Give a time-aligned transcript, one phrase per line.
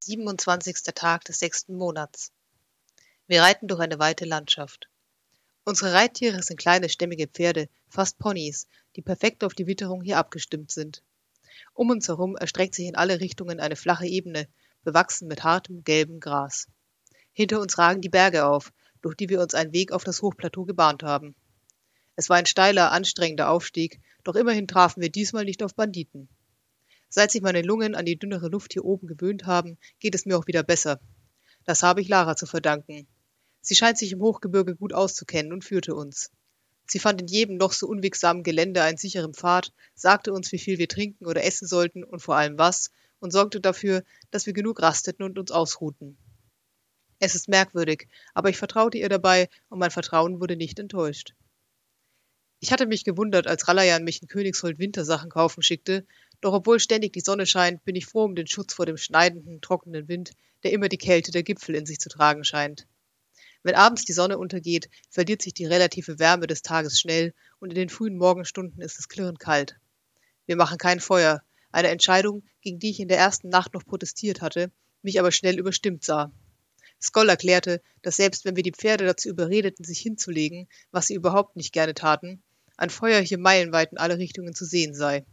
[0.00, 0.94] 27.
[0.94, 2.30] Tag des sechsten Monats.
[3.26, 4.88] Wir reiten durch eine weite Landschaft.
[5.64, 10.70] Unsere Reittiere sind kleine, stämmige Pferde, fast Ponys, die perfekt auf die Witterung hier abgestimmt
[10.70, 11.02] sind.
[11.74, 14.48] Um uns herum erstreckt sich in alle Richtungen eine flache Ebene,
[14.84, 16.68] bewachsen mit hartem, gelbem Gras.
[17.32, 18.72] Hinter uns ragen die Berge auf,
[19.02, 21.34] durch die wir uns einen Weg auf das Hochplateau gebahnt haben.
[22.14, 26.28] Es war ein steiler, anstrengender Aufstieg, doch immerhin trafen wir diesmal nicht auf Banditen.
[27.08, 30.36] Seit sich meine Lungen an die dünnere Luft hier oben gewöhnt haben, geht es mir
[30.36, 31.00] auch wieder besser.
[31.64, 33.06] Das habe ich Lara zu verdanken.
[33.60, 36.30] Sie scheint sich im Hochgebirge gut auszukennen und führte uns.
[36.86, 40.78] Sie fand in jedem noch so unwegsamen Gelände einen sicheren Pfad, sagte uns, wie viel
[40.78, 44.80] wir trinken oder essen sollten und vor allem was, und sorgte dafür, dass wir genug
[44.80, 46.16] rasteten und uns ausruhten.
[47.18, 51.34] Es ist merkwürdig, aber ich vertraute ihr dabei und mein Vertrauen wurde nicht enttäuscht.
[52.60, 56.06] Ich hatte mich gewundert, als Ralayan mich in Königshold Wintersachen kaufen schickte,
[56.40, 59.60] doch obwohl ständig die Sonne scheint, bin ich froh um den Schutz vor dem schneidenden,
[59.60, 62.86] trockenen Wind, der immer die Kälte der Gipfel in sich zu tragen scheint.
[63.62, 67.76] Wenn abends die Sonne untergeht, verliert sich die relative Wärme des Tages schnell und in
[67.76, 69.76] den frühen Morgenstunden ist es klirrend kalt.
[70.46, 71.42] Wir machen kein Feuer,
[71.72, 74.70] eine Entscheidung, gegen die ich in der ersten Nacht noch protestiert hatte,
[75.02, 76.32] mich aber schnell überstimmt sah.
[77.00, 81.56] Skoll erklärte, dass selbst wenn wir die Pferde dazu überredeten, sich hinzulegen, was sie überhaupt
[81.56, 82.42] nicht gerne taten,
[82.76, 85.24] ein Feuer hier meilenweit in alle Richtungen zu sehen sei.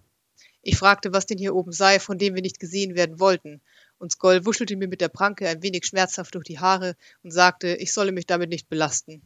[0.67, 3.61] Ich fragte, was denn hier oben sei, von dem wir nicht gesehen werden wollten,
[3.99, 7.75] und Skoll wuschelte mir mit der Pranke ein wenig schmerzhaft durch die Haare und sagte,
[7.75, 9.21] ich solle mich damit nicht belasten.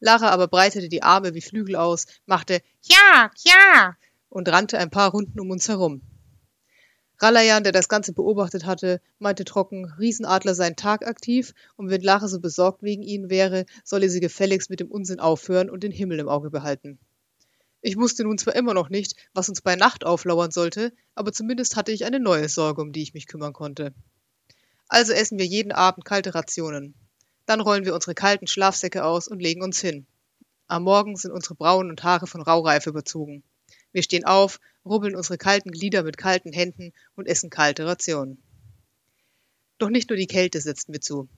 [0.00, 3.96] Lara aber breitete die Arme wie Flügel aus, machte Ja, ja
[4.28, 6.02] und rannte ein paar Runden um uns herum.
[7.18, 12.38] Ralayan, der das Ganze beobachtet hatte, meinte trocken, Riesenadler seien tagaktiv und wenn Lara so
[12.38, 16.28] besorgt wegen ihnen wäre, solle sie gefälligst mit dem Unsinn aufhören und den Himmel im
[16.28, 16.98] Auge behalten.
[17.82, 21.76] Ich wusste nun zwar immer noch nicht, was uns bei Nacht auflauern sollte, aber zumindest
[21.76, 23.94] hatte ich eine neue Sorge, um die ich mich kümmern konnte.
[24.88, 26.94] Also essen wir jeden Abend kalte Rationen.
[27.46, 30.06] Dann rollen wir unsere kalten Schlafsäcke aus und legen uns hin.
[30.66, 33.42] Am Morgen sind unsere Brauen und Haare von Raureife überzogen.
[33.92, 38.42] Wir stehen auf, rubbeln unsere kalten Glieder mit kalten Händen und essen kalte Rationen.
[39.78, 41.28] Doch nicht nur die Kälte setzt mir zu.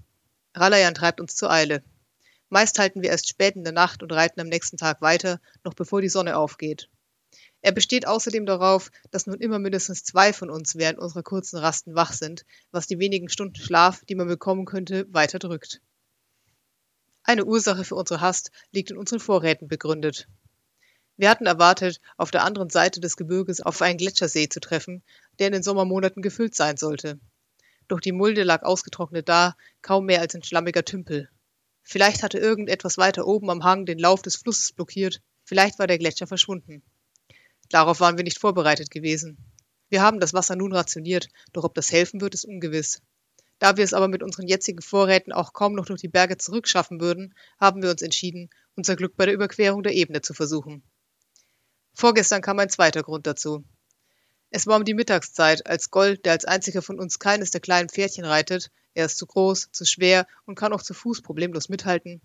[0.55, 1.83] Ralayan treibt uns zur Eile.
[2.53, 5.73] Meist halten wir erst spät in der Nacht und reiten am nächsten Tag weiter, noch
[5.73, 6.91] bevor die Sonne aufgeht.
[7.63, 11.95] Er besteht außerdem darauf, dass nun immer mindestens zwei von uns während unserer kurzen Rasten
[11.95, 15.81] wach sind, was die wenigen Stunden Schlaf, die man bekommen könnte, weiter drückt.
[17.23, 20.29] Eine Ursache für unsere Hast liegt in unseren Vorräten begründet.
[21.17, 25.03] Wir hatten erwartet, auf der anderen Seite des Gebirges auf einen Gletschersee zu treffen,
[25.39, 27.19] der in den Sommermonaten gefüllt sein sollte.
[27.89, 31.31] Doch die Mulde lag ausgetrocknet da, kaum mehr als ein schlammiger Tümpel.
[31.83, 35.99] Vielleicht hatte irgendetwas weiter oben am Hang den Lauf des Flusses blockiert, vielleicht war der
[35.99, 36.83] Gletscher verschwunden.
[37.69, 39.39] Darauf waren wir nicht vorbereitet gewesen.
[39.89, 43.03] Wir haben das Wasser nun rationiert, doch ob das helfen wird, ist ungewiss.
[43.59, 47.01] Da wir es aber mit unseren jetzigen Vorräten auch kaum noch durch die Berge zurückschaffen
[47.01, 50.83] würden, haben wir uns entschieden, unser Glück bei der Überquerung der Ebene zu versuchen.
[51.95, 53.65] Vorgestern kam ein zweiter Grund dazu.
[54.55, 57.89] Es war um die Mittagszeit, als Gold, der als einziger von uns keines der kleinen
[57.89, 62.21] Pferdchen reitet, er ist zu groß, zu schwer und kann auch zu Fuß problemlos mithalten,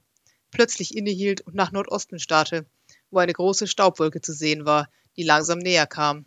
[0.51, 2.65] plötzlich innehielt und nach Nordosten starrte,
[3.11, 6.25] wo eine große Staubwolke zu sehen war, die langsam näher kam.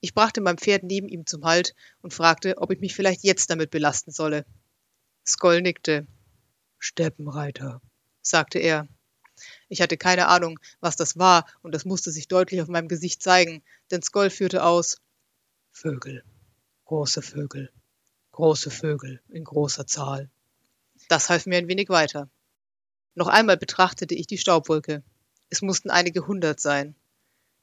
[0.00, 3.48] Ich brachte mein Pferd neben ihm zum Halt und fragte, ob ich mich vielleicht jetzt
[3.48, 4.44] damit belasten solle.
[5.26, 6.06] Skoll nickte.
[6.78, 7.80] Steppenreiter,
[8.20, 8.86] sagte er.
[9.70, 13.22] Ich hatte keine Ahnung, was das war, und das musste sich deutlich auf meinem Gesicht
[13.22, 14.98] zeigen, denn Skoll führte aus
[15.78, 16.24] Vögel,
[16.86, 17.70] große Vögel,
[18.32, 20.30] große Vögel in großer Zahl.
[21.10, 22.30] Das half mir ein wenig weiter.
[23.14, 25.02] Noch einmal betrachtete ich die Staubwolke.
[25.50, 26.94] Es mussten einige hundert sein.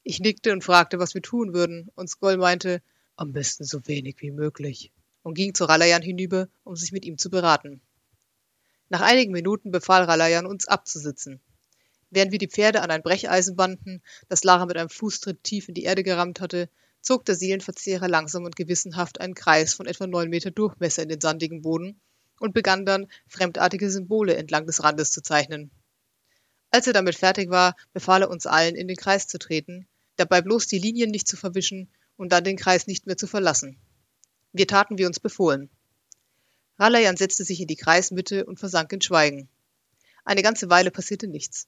[0.03, 2.83] Ich nickte und fragte, was wir tun würden, und Skoll meinte,
[3.15, 4.91] am besten so wenig wie möglich,
[5.23, 7.81] und ging zu Ralayan hinüber, um sich mit ihm zu beraten.
[8.89, 11.39] Nach einigen Minuten befahl Ralayan uns abzusitzen.
[12.11, 15.73] Während wir die Pferde an ein Brecheisen banden, das Lara mit einem Fußtritt tief in
[15.73, 16.69] die Erde gerammt hatte,
[17.03, 21.21] zog der Seelenverzehrer langsam und gewissenhaft einen Kreis von etwa neun Meter Durchmesser in den
[21.21, 21.99] sandigen Boden
[22.39, 25.69] und begann dann, fremdartige Symbole entlang des Randes zu zeichnen.
[26.71, 30.41] Als er damit fertig war, befahl er uns allen, in den Kreis zu treten, dabei
[30.41, 33.77] bloß die Linien nicht zu verwischen und dann den Kreis nicht mehr zu verlassen.
[34.53, 35.69] Wir taten wie uns befohlen.
[36.79, 39.49] Ralayan setzte sich in die Kreismitte und versank in Schweigen.
[40.25, 41.67] Eine ganze Weile passierte nichts.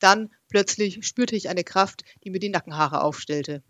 [0.00, 3.62] Dann, plötzlich, spürte ich eine Kraft, die mir die Nackenhaare aufstellte.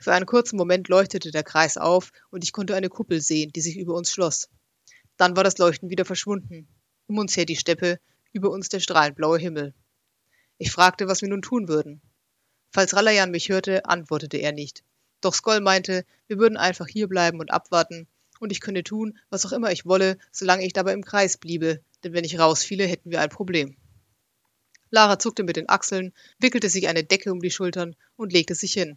[0.00, 3.60] Für einen kurzen Moment leuchtete der Kreis auf und ich konnte eine Kuppel sehen, die
[3.60, 4.48] sich über uns schloss.
[5.18, 6.66] Dann war das Leuchten wieder verschwunden.
[7.06, 8.00] Um uns her die Steppe,
[8.32, 9.74] über uns der strahlend blaue Himmel.
[10.56, 12.00] Ich fragte, was wir nun tun würden.
[12.72, 14.84] Falls Ralayan mich hörte, antwortete er nicht.
[15.20, 18.08] Doch Skoll meinte, wir würden einfach hierbleiben und abwarten,
[18.38, 21.82] und ich könne tun, was auch immer ich wolle, solange ich dabei im Kreis bliebe,
[22.04, 23.76] denn wenn ich rausfiele, hätten wir ein Problem.
[24.88, 28.72] Lara zuckte mit den Achseln, wickelte sich eine Decke um die Schultern und legte sich
[28.72, 28.96] hin.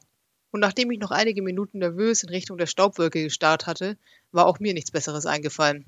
[0.54, 3.98] Und nachdem ich noch einige Minuten nervös in Richtung der Staubwolke gestarrt hatte,
[4.32, 5.88] war auch mir nichts Besseres eingefallen.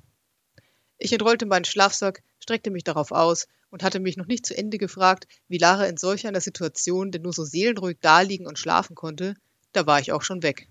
[0.97, 4.79] Ich entrollte meinen Schlafsack, streckte mich darauf aus und hatte mich noch nicht zu Ende
[4.79, 9.35] gefragt, wie Lara in solch einer Situation denn nur so seelenruhig daliegen und schlafen konnte,
[9.71, 10.67] da war ich auch schon weg.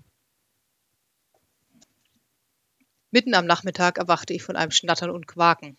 [3.13, 5.77] Mitten am Nachmittag erwachte ich von einem Schnattern und Quaken.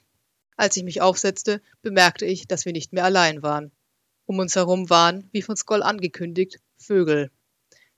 [0.56, 3.74] Als ich mich aufsetzte, bemerkte ich, dass wir nicht mehr allein waren.
[4.26, 7.30] Um uns herum waren, wie von Skoll angekündigt, Vögel.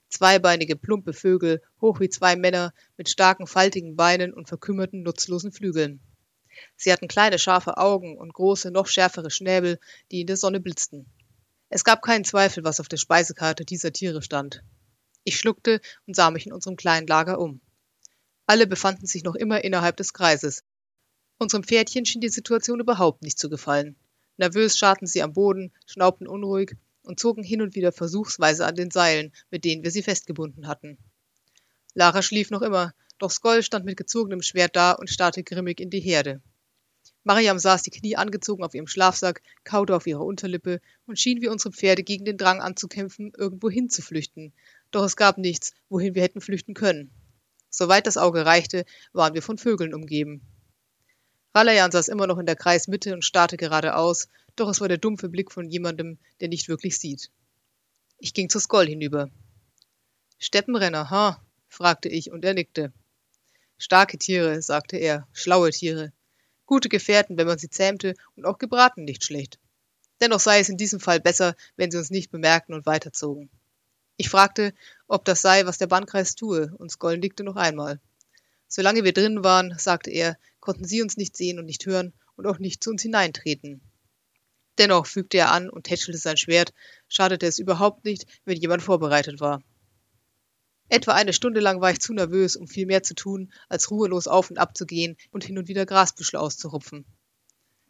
[0.09, 5.99] Zweibeinige, plumpe Vögel, hoch wie zwei Männer, mit starken, faltigen Beinen und verkümmerten, nutzlosen Flügeln.
[6.75, 9.79] Sie hatten kleine, scharfe Augen und große, noch schärfere Schnäbel,
[10.11, 11.05] die in der Sonne blitzten.
[11.69, 14.63] Es gab keinen Zweifel, was auf der Speisekarte dieser Tiere stand.
[15.25, 17.59] Ich schluckte und sah mich in unserem kleinen Lager um.
[18.45, 20.63] Alle befanden sich noch immer innerhalb des Kreises.
[21.37, 23.97] Unserem Pferdchen schien die Situation überhaupt nicht zu gefallen.
[24.37, 26.77] Nervös scharten sie am Boden, schnaubten unruhig
[27.07, 30.97] und zogen hin und wieder versuchsweise an den Seilen, mit denen wir sie festgebunden hatten.
[31.93, 35.89] Lara schlief noch immer, doch Skoll stand mit gezogenem Schwert da und starrte grimmig in
[35.89, 36.41] die Herde.
[37.23, 41.49] Mariam saß die Knie angezogen auf ihrem Schlafsack, kaute auf ihrer Unterlippe und schien wie
[41.49, 44.53] unsere Pferde gegen den Drang anzukämpfen, irgendwo hinzuflüchten.
[44.91, 47.11] Doch es gab nichts, wohin wir hätten flüchten können.
[47.69, 50.41] Soweit das Auge reichte, waren wir von Vögeln umgeben.
[51.53, 55.29] Ralayan saß immer noch in der Kreismitte und starrte geradeaus, doch es war der dumpfe
[55.29, 57.31] Blick von jemandem, der nicht wirklich sieht.
[58.19, 59.29] Ich ging zu Skoll hinüber.
[60.39, 61.41] Steppenrenner, ha?
[61.67, 62.91] fragte ich und er nickte.
[63.77, 66.11] Starke Tiere, sagte er, schlaue Tiere.
[66.65, 69.59] Gute Gefährten, wenn man sie zähmte, und auch gebraten nicht schlecht.
[70.19, 73.49] Dennoch sei es in diesem Fall besser, wenn sie uns nicht bemerkten und weiterzogen.
[74.17, 74.73] Ich fragte,
[75.07, 77.99] ob das sei, was der Bannkreis tue, und Skoll nickte noch einmal.
[78.67, 82.47] Solange wir drinnen waren, sagte er, konnten sie uns nicht sehen und nicht hören und
[82.47, 83.81] auch nicht zu uns hineintreten.
[84.77, 86.73] Dennoch fügte er an und tätschelte sein Schwert,
[87.07, 89.61] schadete es überhaupt nicht, wenn jemand vorbereitet war.
[90.89, 94.27] Etwa eine Stunde lang war ich zu nervös, um viel mehr zu tun, als ruhelos
[94.27, 97.05] auf und ab zu gehen und hin und wieder Grasbüschel auszurupfen.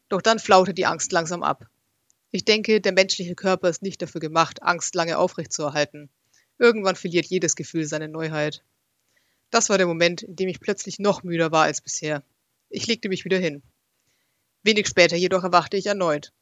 [0.10, 1.68] Doch dann flaute die Angst langsam ab.
[2.32, 6.10] Ich denke, der menschliche Körper ist nicht dafür gemacht, Angst lange aufrechtzuerhalten.
[6.58, 8.64] Irgendwann verliert jedes Gefühl seine Neuheit.
[9.52, 12.24] Das war der Moment, in dem ich plötzlich noch müder war als bisher.
[12.70, 13.62] Ich legte mich wieder hin.
[14.64, 16.34] Wenig später jedoch erwachte ich erneut.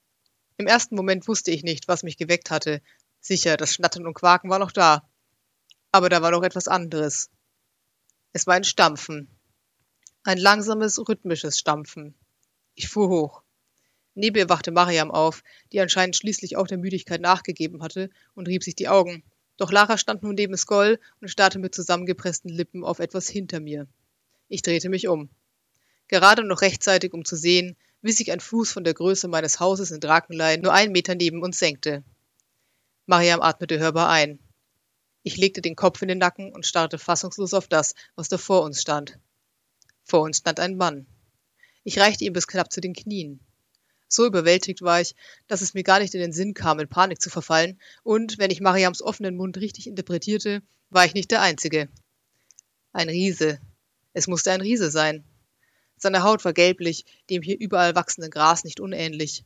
[0.57, 2.81] Im ersten Moment wusste ich nicht, was mich geweckt hatte.
[3.19, 5.07] Sicher, das Schnattern und Quaken war noch da,
[5.91, 7.29] aber da war noch etwas anderes.
[8.33, 9.29] Es war ein Stampfen.
[10.23, 12.15] Ein langsames, rhythmisches Stampfen.
[12.73, 13.43] Ich fuhr hoch.
[14.13, 18.63] Neben ihr wachte Mariam auf, die anscheinend schließlich auch der Müdigkeit nachgegeben hatte und rieb
[18.63, 19.23] sich die Augen.
[19.57, 23.87] Doch Lara stand nun neben Skoll und starrte mit zusammengepressten Lippen auf etwas hinter mir.
[24.47, 25.29] Ich drehte mich um.
[26.07, 29.89] Gerade noch rechtzeitig, um zu sehen, wie sich ein Fuß von der Größe meines Hauses
[29.89, 32.03] in Drakenlein nur einen Meter neben uns senkte.
[33.07, 34.37] Mariam atmete hörbar ein.
[35.23, 38.61] Ich legte den Kopf in den Nacken und starrte fassungslos auf das, was da vor
[38.61, 39.17] uns stand.
[40.03, 41.07] Vor uns stand ein Mann.
[41.83, 43.39] Ich reichte ihm bis knapp zu den Knien.
[44.07, 45.15] So überwältigt war ich,
[45.47, 48.51] dass es mir gar nicht in den Sinn kam, in Panik zu verfallen, und wenn
[48.51, 50.61] ich Mariams offenen Mund richtig interpretierte,
[50.91, 51.89] war ich nicht der Einzige.
[52.93, 53.59] Ein Riese.
[54.13, 55.23] Es musste ein Riese sein.
[55.97, 59.45] Seine Haut war gelblich, dem hier überall wachsenden Gras nicht unähnlich.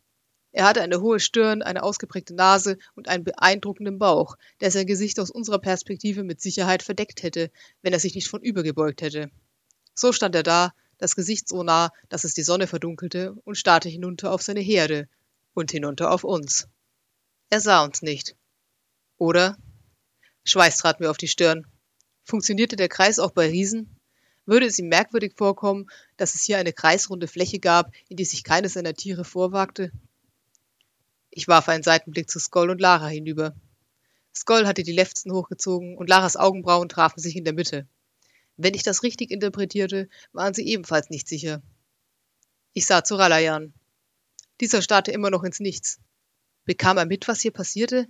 [0.51, 5.19] Er hatte eine hohe Stirn, eine ausgeprägte Nase und einen beeindruckenden Bauch, der sein Gesicht
[5.19, 7.51] aus unserer Perspektive mit Sicherheit verdeckt hätte,
[7.83, 9.29] wenn er sich nicht von übergebeugt hätte.
[9.93, 13.89] So stand er da, das Gesicht so nah, dass es die Sonne verdunkelte, und starrte
[13.89, 15.07] hinunter auf seine Herde
[15.53, 16.67] und hinunter auf uns.
[17.49, 18.35] Er sah uns nicht.
[19.17, 19.57] Oder?
[20.45, 21.67] Schweiß trat mir auf die Stirn.
[22.23, 23.98] Funktionierte der Kreis auch bei Riesen?
[24.49, 28.43] Würde es ihm merkwürdig vorkommen, dass es hier eine kreisrunde Fläche gab, in die sich
[28.43, 29.91] keines seiner Tiere vorwagte?
[31.29, 33.55] Ich warf einen Seitenblick zu Skoll und Lara hinüber.
[34.33, 37.87] Skoll hatte die Lefzen hochgezogen und Laras Augenbrauen trafen sich in der Mitte.
[38.57, 41.61] Wenn ich das richtig interpretierte, waren sie ebenfalls nicht sicher.
[42.73, 43.71] Ich sah zu Ralayan.
[44.61, 45.99] Dieser starrte immer noch ins Nichts.
[46.65, 48.07] Bekam er mit, was hier passierte?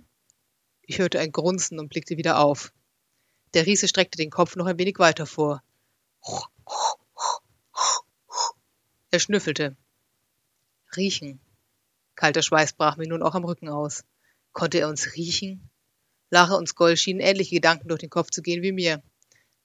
[0.80, 2.72] Ich hörte ein Grunzen und blickte wieder auf.
[3.52, 5.62] Der Riese streckte den Kopf noch ein wenig weiter vor.
[9.12, 9.76] Er schnüffelte.
[10.96, 11.40] Riechen.
[12.14, 14.04] Kalter Schweiß brach mir nun auch am Rücken aus.
[14.52, 15.68] Konnte er uns riechen?
[16.30, 19.02] Lara und Skoll schienen ähnliche Gedanken durch den Kopf zu gehen wie mir.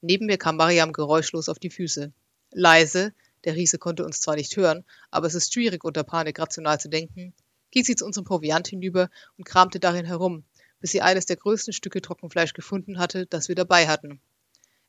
[0.02, 2.12] Neben mir kam Mariam geräuschlos auf die Füße.
[2.52, 6.80] Leise, der Riese konnte uns zwar nicht hören, aber es ist schwierig, unter Panik rational
[6.80, 7.34] zu denken,
[7.70, 10.44] ging sie zu unserem Proviant hinüber und kramte darin herum,
[10.80, 14.22] bis sie eines der größten Stücke Trockenfleisch gefunden hatte, das wir dabei hatten.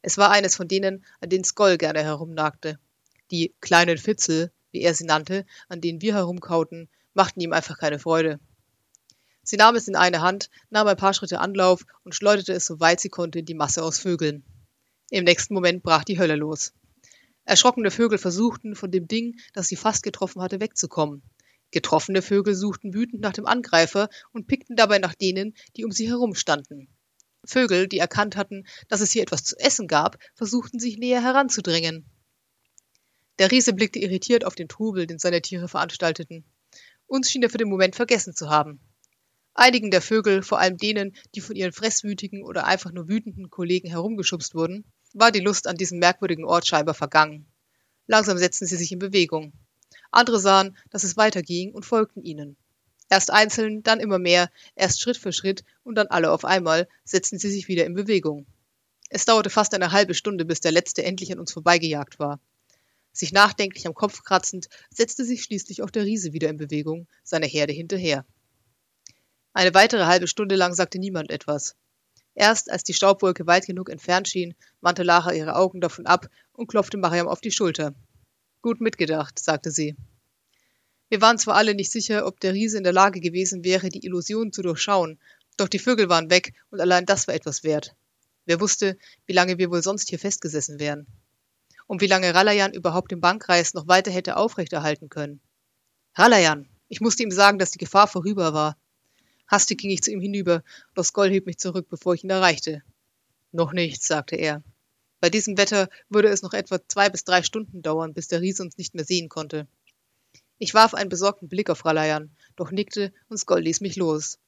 [0.07, 2.79] Es war eines von denen, an denen Skoll gerne herumnagte.
[3.33, 7.99] Die kleinen Fitzel, wie er sie nannte, an denen wir herumkauten, machten ihm einfach keine
[7.99, 8.39] Freude.
[9.43, 12.79] Sie nahm es in eine Hand, nahm ein paar Schritte Anlauf und schleuderte es so
[12.79, 14.45] weit sie konnte in die Masse aus Vögeln.
[15.11, 16.73] Im nächsten Moment brach die Hölle los.
[17.45, 21.25] Erschrockene Vögel versuchten, von dem Ding, das sie fast getroffen hatte, wegzukommen.
[21.73, 26.09] Getroffene Vögel suchten wütend nach dem Angreifer und pickten dabei nach denen, die um sie
[26.09, 26.96] herum standen.
[27.47, 32.05] Vögel, die erkannt hatten, dass es hier etwas zu essen gab, versuchten sich näher heranzudrängen.
[33.39, 36.45] Der Riese blickte irritiert auf den Trubel, den seine Tiere veranstalteten.
[37.07, 38.81] Uns schien er für den Moment vergessen zu haben.
[39.55, 43.89] Einigen der Vögel, vor allem denen, die von ihren fresswütigen oder einfach nur wütenden Kollegen
[43.89, 44.85] herumgeschubst wurden,
[45.15, 47.47] war die Lust an diesem merkwürdigen Ort scheinbar vergangen.
[48.07, 49.53] Langsam setzten sie sich in Bewegung.
[50.11, 52.57] Andere sahen, dass es weiterging und folgten ihnen.
[53.09, 57.39] Erst einzeln, dann immer mehr, erst Schritt für Schritt und dann alle auf einmal setzten
[57.39, 58.47] sie sich wieder in Bewegung.
[59.09, 62.41] Es dauerte fast eine halbe Stunde, bis der letzte endlich an uns vorbeigejagt war.
[63.13, 67.47] Sich nachdenklich am Kopf kratzend, setzte sich schließlich auch der Riese wieder in Bewegung, seiner
[67.47, 68.27] Herde hinterher.
[69.53, 71.77] Eine weitere halbe Stunde lang sagte niemand etwas.
[72.35, 76.67] Erst als die Staubwolke weit genug entfernt schien, wandte Lara ihre Augen davon ab und
[76.67, 77.95] klopfte Mariam auf die Schulter.
[78.61, 79.97] Gut mitgedacht, sagte sie.
[81.09, 84.05] Wir waren zwar alle nicht sicher, ob der Riese in der Lage gewesen wäre, die
[84.05, 85.21] Illusion zu durchschauen,
[85.57, 87.95] doch die Vögel waren weg und allein das war etwas wert.
[88.45, 91.07] Wer wusste, wie lange wir wohl sonst hier festgesessen wären?
[91.87, 95.41] Und wie lange Ralayan überhaupt den Bankreis noch weiter hätte aufrechterhalten können?
[96.15, 96.69] Ralayan!
[96.89, 98.77] Ich musste ihm sagen, dass die Gefahr vorüber war.
[99.49, 100.63] Hastig ging ich zu ihm hinüber,
[100.95, 102.83] doch Skoll hielt mich zurück, bevor ich ihn erreichte.
[103.53, 104.63] Noch nichts, sagte er.
[105.21, 108.63] Bei diesem Wetter würde es noch etwa zwei bis drei Stunden dauern, bis der Riese
[108.63, 109.67] uns nicht mehr sehen konnte.
[110.59, 114.39] Ich warf einen besorgten Blick auf Ralayan, doch nickte und Skoll ließ mich los.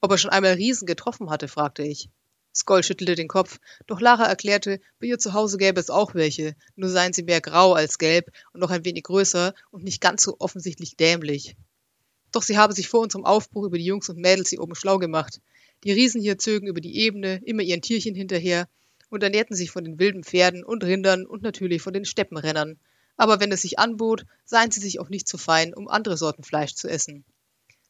[0.00, 2.08] Ob er schon einmal Riesen getroffen hatte, fragte ich.
[2.54, 6.56] Skoll schüttelte den Kopf, doch Lara erklärte, bei ihr zu Hause gäbe es auch welche,
[6.74, 10.24] nur seien sie mehr grau als gelb und noch ein wenig größer und nicht ganz
[10.24, 11.56] so offensichtlich dämlich.
[12.32, 14.98] Doch sie habe sich vor unserem Aufbruch über die Jungs und Mädels hier oben schlau
[14.98, 15.40] gemacht.
[15.84, 18.68] Die Riesen hier zögen über die Ebene, immer ihren Tierchen hinterher
[19.08, 22.80] und ernährten sich von den wilden Pferden und Rindern und natürlich von den Steppenrennern,
[23.18, 26.44] aber wenn es sich anbot, seien sie sich auch nicht zu fein, um andere Sorten
[26.44, 27.26] Fleisch zu essen.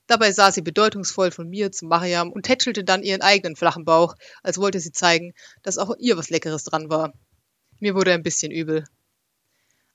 [0.08, 4.16] Dabei sah sie bedeutungsvoll von mir zu Mariam und tätschelte dann ihren eigenen flachen Bauch,
[4.42, 7.12] als wollte sie zeigen, dass auch ihr was Leckeres dran war.
[7.78, 8.84] Mir wurde ein bisschen übel.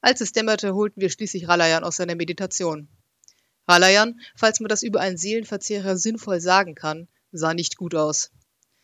[0.02, 2.88] Als es dämmerte, holten wir schließlich Ralayan aus seiner Meditation.
[3.68, 8.30] Ralayan, falls man das über einen Seelenverzehrer sinnvoll sagen kann, sah nicht gut aus.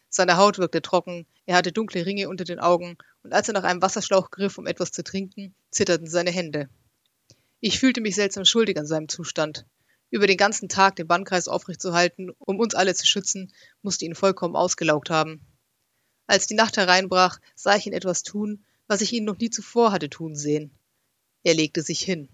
[0.10, 3.64] Seine Haut wirkte trocken, er hatte dunkle Ringe unter den Augen und als er nach
[3.64, 6.68] einem Wasserschlauch griff, um etwas zu trinken, zitterten seine Hände.
[7.60, 9.66] Ich fühlte mich seltsam schuldig an seinem Zustand.
[10.10, 14.56] Über den ganzen Tag den Bannkreis aufrechtzuerhalten, um uns alle zu schützen, musste ihn vollkommen
[14.56, 15.46] ausgelaugt haben.
[16.26, 19.92] Als die Nacht hereinbrach, sah ich ihn etwas tun, was ich ihn noch nie zuvor
[19.92, 20.72] hatte tun sehen.
[21.44, 22.30] Er legte sich hin.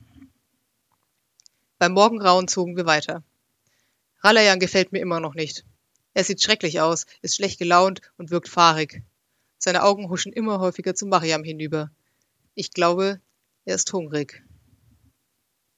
[1.78, 3.24] Beim Morgengrauen zogen wir weiter.
[4.22, 5.66] Ralayan gefällt mir immer noch nicht.
[6.16, 9.04] Er sieht schrecklich aus, ist schlecht gelaunt und wirkt fahrig.
[9.58, 11.92] Seine Augen huschen immer häufiger zu Mariam hinüber.
[12.54, 13.20] Ich glaube,
[13.66, 14.42] er ist hungrig.